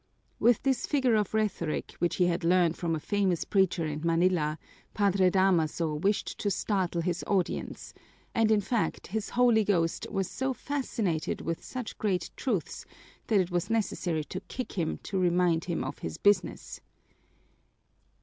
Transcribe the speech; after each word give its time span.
With 0.39 0.63
this 0.63 0.87
figure 0.87 1.13
of 1.13 1.31
rhetoric, 1.35 1.91
which 1.99 2.15
he 2.15 2.25
had 2.25 2.43
learned 2.43 2.75
from 2.75 2.95
a 2.95 2.99
famous 2.99 3.45
preacher 3.45 3.85
in 3.85 4.01
Manila, 4.03 4.57
Padre 4.95 5.29
Damaso 5.29 5.93
wished 5.93 6.39
to 6.39 6.49
startle 6.49 7.01
his 7.01 7.23
audience, 7.27 7.93
and 8.33 8.49
in 8.49 8.61
fact 8.61 9.05
his 9.05 9.29
holy 9.29 9.63
ghost 9.63 10.07
was 10.09 10.27
so 10.27 10.53
fascinated 10.55 11.41
with 11.41 11.63
such 11.63 11.99
great 11.99 12.31
truths 12.35 12.83
that 13.27 13.39
it 13.39 13.51
was 13.51 13.69
necessary 13.69 14.23
to 14.23 14.41
kick 14.47 14.71
him 14.71 14.97
to 15.03 15.19
remind 15.19 15.65
him 15.65 15.83
of 15.83 15.99
his 15.99 16.17
business. 16.17 16.81